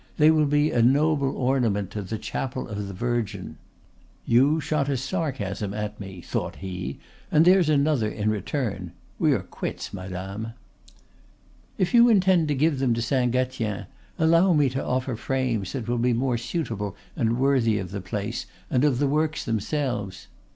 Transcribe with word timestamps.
"They 0.17 0.31
will 0.31 0.47
be 0.47 0.71
a 0.71 0.81
noble 0.81 1.37
ornament 1.37 1.91
to 1.91 2.01
the 2.01 2.17
chapel 2.17 2.67
of 2.67 2.87
the 2.87 2.93
Virgin." 2.95 3.57
("You 4.25 4.59
shot 4.59 4.89
a 4.89 4.97
sarcasm 4.97 5.75
at 5.75 5.99
me," 5.99 6.21
thought 6.21 6.55
he, 6.55 6.97
"and 7.31 7.45
there's 7.45 7.69
another 7.69 8.09
in 8.09 8.31
return; 8.31 8.93
we 9.19 9.33
are 9.33 9.43
quits, 9.43 9.93
madame.") 9.93 10.53
"If 11.77 11.93
you 11.93 12.09
intend 12.09 12.47
to 12.47 12.55
give 12.55 12.79
them 12.79 12.95
to 12.95 13.01
Saint 13.03 13.33
Gatien, 13.33 13.85
allow 14.17 14.53
me 14.53 14.69
to 14.69 14.83
offer 14.83 15.15
frames 15.15 15.73
that 15.73 15.87
will 15.87 15.99
be 15.99 16.13
more 16.13 16.39
suitable 16.39 16.95
and 17.15 17.37
worthy 17.37 17.77
of 17.77 17.91
the 17.91 18.01
place, 18.01 18.47
and 18.71 18.83
of 18.83 18.97
the 18.97 19.05
works 19.07 19.45
themselves." 19.45 20.29